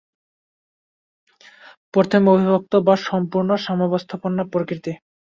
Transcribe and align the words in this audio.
প্রথমে 1.93 2.27
অবিভক্ত 2.29 2.73
বা 2.87 2.95
সম্পূর্ণ 3.07 3.49
সাম্যাবস্থাপন্ন 3.65 4.37
প্রকৃতি। 4.51 4.91